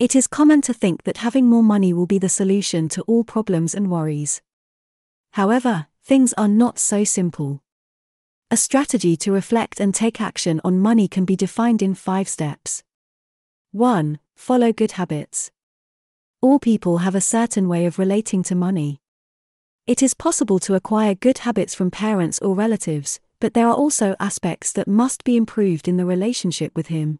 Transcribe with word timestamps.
It 0.00 0.16
is 0.16 0.26
common 0.26 0.62
to 0.62 0.72
think 0.72 1.02
that 1.02 1.18
having 1.18 1.46
more 1.46 1.62
money 1.62 1.92
will 1.92 2.06
be 2.06 2.18
the 2.18 2.30
solution 2.30 2.88
to 2.88 3.02
all 3.02 3.22
problems 3.22 3.74
and 3.74 3.90
worries. 3.90 4.40
However, 5.32 5.88
things 6.02 6.32
are 6.38 6.48
not 6.48 6.78
so 6.78 7.04
simple. 7.04 7.62
A 8.50 8.56
strategy 8.56 9.14
to 9.18 9.30
reflect 9.30 9.78
and 9.78 9.94
take 9.94 10.18
action 10.18 10.58
on 10.64 10.80
money 10.80 11.06
can 11.06 11.26
be 11.26 11.36
defined 11.36 11.82
in 11.82 11.94
five 11.94 12.30
steps. 12.30 12.82
1. 13.72 14.18
Follow 14.34 14.72
good 14.72 14.92
habits. 14.92 15.50
All 16.40 16.58
people 16.58 16.98
have 17.04 17.14
a 17.14 17.20
certain 17.20 17.68
way 17.68 17.84
of 17.84 17.98
relating 17.98 18.42
to 18.44 18.54
money. 18.54 19.02
It 19.86 20.02
is 20.02 20.14
possible 20.14 20.58
to 20.60 20.76
acquire 20.76 21.14
good 21.14 21.40
habits 21.40 21.74
from 21.74 21.90
parents 21.90 22.38
or 22.38 22.54
relatives, 22.54 23.20
but 23.38 23.52
there 23.52 23.68
are 23.68 23.74
also 23.74 24.16
aspects 24.18 24.72
that 24.72 24.88
must 24.88 25.24
be 25.24 25.36
improved 25.36 25.86
in 25.86 25.98
the 25.98 26.06
relationship 26.06 26.74
with 26.74 26.86
him. 26.86 27.18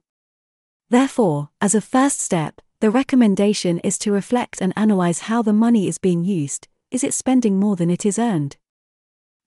Therefore, 0.88 1.50
as 1.60 1.74
a 1.74 1.82
first 1.82 2.20
step, 2.20 2.62
the 2.80 2.90
recommendation 2.90 3.78
is 3.80 3.98
to 3.98 4.10
reflect 4.10 4.62
and 4.62 4.73
analyze 4.74 5.20
how 5.20 5.42
the 5.42 5.52
money 5.52 5.86
is 5.86 5.98
being 5.98 6.24
used. 6.24 6.66
Is 6.91 7.05
it 7.05 7.12
spending 7.12 7.60
more 7.60 7.77
than 7.77 7.91
it 7.91 8.06
is 8.06 8.18
earned? 8.18 8.56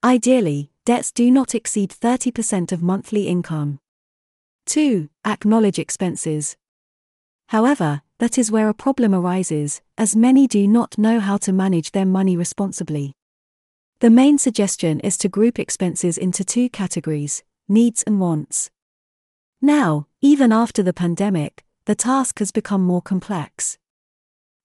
Ideally, 0.04 0.70
debts 0.84 1.10
do 1.10 1.30
not 1.32 1.52
exceed 1.52 1.90
30% 1.90 2.70
of 2.70 2.82
monthly 2.82 3.26
income. 3.26 3.80
2. 4.66 5.08
Acknowledge 5.24 5.80
expenses. 5.80 6.56
However, 7.48 8.02
that 8.18 8.38
is 8.38 8.52
where 8.52 8.68
a 8.68 8.74
problem 8.74 9.12
arises, 9.12 9.82
as 9.98 10.14
many 10.14 10.46
do 10.46 10.68
not 10.68 10.96
know 10.96 11.18
how 11.18 11.36
to 11.38 11.52
manage 11.52 11.90
their 11.90 12.06
money 12.06 12.36
responsibly. 12.36 13.14
The 13.98 14.10
main 14.10 14.38
suggestion 14.38 15.00
is 15.00 15.18
to 15.18 15.28
group 15.28 15.58
expenses 15.58 16.16
into 16.16 16.44
two 16.44 16.68
categories 16.68 17.42
needs 17.68 18.04
and 18.04 18.20
wants. 18.20 18.70
Now, 19.60 20.06
even 20.20 20.52
after 20.52 20.82
the 20.82 20.92
pandemic, 20.92 21.63
the 21.86 21.94
task 21.94 22.38
has 22.38 22.50
become 22.50 22.82
more 22.82 23.02
complex. 23.02 23.78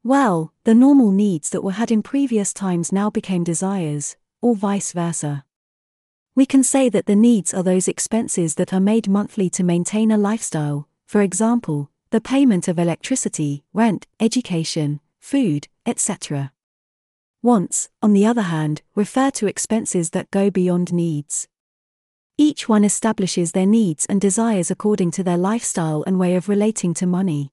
Well, 0.04 0.54
the 0.64 0.74
normal 0.74 1.12
needs 1.12 1.50
that 1.50 1.64
were 1.64 1.74
had 1.74 1.92
in 1.92 2.02
previous 2.02 2.54
times 2.54 2.94
now 2.94 3.10
became 3.10 3.44
desires, 3.44 4.16
or 4.42 4.56
vice 4.56 4.94
versa. 4.94 5.44
We 6.36 6.46
can 6.46 6.64
say 6.64 6.88
that 6.88 7.06
the 7.06 7.18
needs 7.18 7.54
are 7.54 7.64
those 7.64 7.90
expenses 7.90 8.56
that 8.56 8.74
are 8.74 8.80
made 8.80 9.10
monthly 9.10 9.50
to 9.50 9.64
maintain 9.64 10.12
a 10.12 10.18
lifestyle, 10.18 10.88
for 11.06 11.22
example, 11.22 11.92
the 12.12 12.22
payment 12.22 12.70
of 12.70 12.80
electricity, 12.80 13.66
rent, 13.74 14.08
education, 14.22 15.02
food, 15.20 15.68
etc. 15.86 16.54
Wants, 17.42 17.90
on 18.02 18.14
the 18.14 18.26
other 18.26 18.44
hand, 18.44 18.82
refer 18.96 19.30
to 19.32 19.48
expenses 19.48 20.12
that 20.12 20.32
go 20.32 20.50
beyond 20.50 20.94
needs. 20.94 21.50
Each 22.42 22.70
one 22.70 22.86
establishes 22.86 23.52
their 23.52 23.66
needs 23.66 24.06
and 24.06 24.22
desires 24.22 24.72
according 24.72 25.12
to 25.12 25.24
their 25.26 25.36
lifestyle 25.36 26.06
and 26.08 26.18
way 26.18 26.36
of 26.36 26.48
relating 26.48 26.94
to 26.94 27.06
money. 27.06 27.52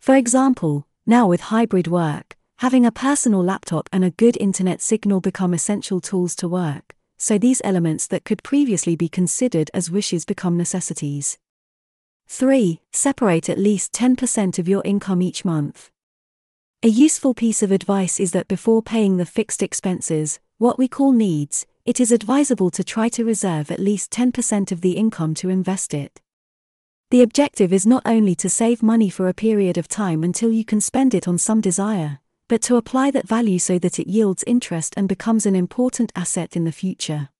For 0.00 0.14
example, 0.16 0.86
now 1.04 1.28
with 1.28 1.52
hybrid 1.52 1.86
work, 1.86 2.38
having 2.60 2.86
a 2.86 2.92
personal 2.92 3.44
laptop 3.44 3.90
and 3.92 4.02
a 4.02 4.12
good 4.12 4.38
internet 4.38 4.80
signal 4.80 5.20
become 5.20 5.52
essential 5.52 6.00
tools 6.00 6.34
to 6.36 6.48
work, 6.48 6.94
so 7.18 7.36
these 7.36 7.60
elements 7.62 8.06
that 8.06 8.24
could 8.24 8.42
previously 8.42 8.96
be 8.96 9.06
considered 9.06 9.70
as 9.74 9.90
wishes 9.90 10.24
become 10.24 10.56
necessities. 10.56 11.36
3. 12.26 12.80
Separate 12.94 13.50
at 13.50 13.58
least 13.58 13.92
10% 13.92 14.58
of 14.58 14.66
your 14.66 14.80
income 14.82 15.20
each 15.20 15.44
month. 15.44 15.90
A 16.82 16.88
useful 16.88 17.34
piece 17.34 17.62
of 17.62 17.70
advice 17.70 18.18
is 18.18 18.32
that 18.32 18.48
before 18.48 18.80
paying 18.80 19.18
the 19.18 19.26
fixed 19.26 19.62
expenses, 19.62 20.40
what 20.56 20.78
we 20.78 20.88
call 20.88 21.12
needs, 21.12 21.66
it 21.84 22.00
is 22.00 22.12
advisable 22.12 22.70
to 22.70 22.84
try 22.84 23.08
to 23.08 23.24
reserve 23.24 23.70
at 23.70 23.80
least 23.80 24.10
10% 24.10 24.70
of 24.70 24.80
the 24.80 24.92
income 24.92 25.34
to 25.34 25.48
invest 25.48 25.94
it. 25.94 26.20
The 27.10 27.22
objective 27.22 27.72
is 27.72 27.86
not 27.86 28.02
only 28.04 28.34
to 28.36 28.48
save 28.48 28.82
money 28.82 29.10
for 29.10 29.28
a 29.28 29.34
period 29.34 29.78
of 29.78 29.88
time 29.88 30.22
until 30.22 30.52
you 30.52 30.64
can 30.64 30.80
spend 30.80 31.14
it 31.14 31.26
on 31.26 31.38
some 31.38 31.60
desire, 31.60 32.20
but 32.48 32.62
to 32.62 32.76
apply 32.76 33.10
that 33.12 33.26
value 33.26 33.58
so 33.58 33.78
that 33.78 33.98
it 33.98 34.08
yields 34.08 34.44
interest 34.46 34.94
and 34.96 35.08
becomes 35.08 35.46
an 35.46 35.56
important 35.56 36.12
asset 36.14 36.54
in 36.54 36.64
the 36.64 36.72
future. 36.72 37.30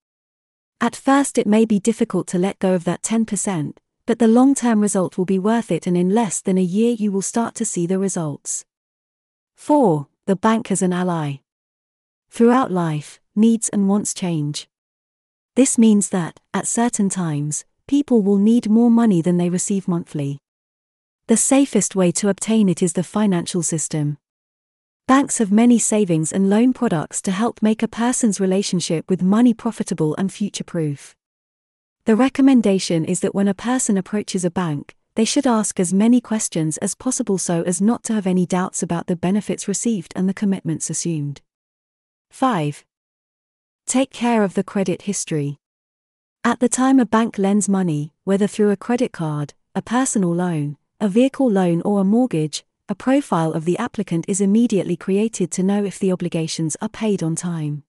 At 0.81 0.97
first, 0.97 1.37
it 1.37 1.47
may 1.47 1.65
be 1.67 1.79
difficult 1.79 2.27
to 2.29 2.39
let 2.39 2.59
go 2.59 2.75
of 2.75 2.85
that 2.85 3.03
10%, 3.03 3.77
but 4.07 4.19
the 4.19 4.27
long 4.27 4.55
term 4.55 4.81
result 4.81 5.19
will 5.19 5.27
be 5.27 5.39
worth 5.39 5.71
it, 5.71 5.87
and 5.87 5.97
in 5.97 6.11
less 6.11 6.41
than 6.41 6.57
a 6.57 6.63
year, 6.63 6.97
you 6.99 7.13
will 7.13 7.23
start 7.23 7.55
to 7.57 7.65
see 7.65 7.87
the 7.87 7.99
results. 7.99 8.65
4. 9.57 10.09
The 10.27 10.37
bank 10.37 10.73
as 10.73 10.81
an 10.81 10.93
ally. 10.93 11.41
Throughout 12.31 12.73
life, 12.73 13.20
needs 13.35 13.69
and 13.69 13.89
wants 13.89 14.15
change. 14.15 14.69
This 15.57 15.79
means 15.79 16.11
that, 16.11 16.41
at 16.55 16.67
certain 16.67 17.09
times, 17.09 17.65
people 17.87 18.23
will 18.23 18.39
need 18.39 18.71
more 18.71 18.91
money 18.91 19.21
than 19.21 19.37
they 19.37 19.51
receive 19.51 19.89
monthly. 19.89 20.39
The 21.27 21.37
safest 21.37 21.95
way 21.95 22.13
to 22.13 22.29
obtain 22.29 22.69
it 22.69 22.83
is 22.83 22.95
the 22.95 23.03
financial 23.03 23.63
system. 23.63 24.19
Banks 25.07 25.39
have 25.39 25.51
many 25.51 25.79
savings 25.79 26.33
and 26.33 26.49
loan 26.49 26.73
products 26.73 27.21
to 27.23 27.33
help 27.33 27.63
make 27.63 27.83
a 27.83 27.89
person's 27.89 28.41
relationship 28.41 29.11
with 29.11 29.23
money 29.23 29.53
profitable 29.53 30.15
and 30.17 30.33
future 30.33 30.65
proof. 30.65 31.17
The 32.05 32.17
recommendation 32.17 33.05
is 33.05 33.21
that 33.21 33.35
when 33.35 33.49
a 33.49 33.55
person 33.55 33.99
approaches 33.99 34.45
a 34.45 34.51
bank, 34.51 34.95
they 35.17 35.25
should 35.25 35.47
ask 35.47 35.79
as 35.79 35.93
many 35.93 36.21
questions 36.21 36.79
as 36.79 36.95
possible 36.95 37.39
so 37.39 37.63
as 37.63 37.81
not 37.81 38.05
to 38.05 38.13
have 38.15 38.27
any 38.27 38.47
doubts 38.47 38.83
about 38.83 39.07
the 39.07 39.17
benefits 39.17 39.69
received 39.69 40.13
and 40.17 40.29
the 40.29 40.35
commitments 40.35 40.89
assumed. 40.91 41.43
5. 42.31 42.85
Take 43.91 44.13
care 44.13 44.45
of 44.45 44.55
the 44.55 44.63
credit 44.63 45.03
history. 45.03 45.59
At 46.45 46.61
the 46.61 46.69
time 46.69 47.01
a 47.01 47.05
bank 47.05 47.39
lends 47.39 47.69
money, 47.69 48.13
whether 48.23 48.47
through 48.47 48.71
a 48.71 48.77
credit 48.77 49.11
card, 49.11 49.53
a 49.75 49.83
personal 49.83 50.33
loan, 50.33 50.77
a 51.01 51.09
vehicle 51.09 51.51
loan, 51.51 51.83
or 51.83 52.01
a 52.01 52.05
mortgage, 52.05 52.65
a 52.89 52.95
profile 52.95 53.53
of 53.53 53.65
the 53.65 53.77
applicant 53.79 54.27
is 54.29 54.41
immediately 54.41 54.97
created 54.97 55.51
to 55.51 55.65
know 55.65 55.85
if 55.85 55.99
the 55.99 56.13
obligations 56.13 56.77
are 56.81 56.89
paid 56.89 57.21
on 57.21 57.35
time. 57.35 57.83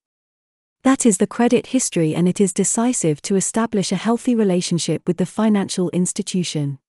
That 0.81 1.05
is 1.05 1.19
the 1.19 1.27
credit 1.27 1.67
history, 1.67 2.15
and 2.15 2.27
it 2.27 2.41
is 2.41 2.51
decisive 2.51 3.21
to 3.21 3.35
establish 3.35 3.91
a 3.91 3.95
healthy 3.95 4.33
relationship 4.33 5.03
with 5.05 5.17
the 5.17 5.27
financial 5.27 5.91
institution. 5.91 6.79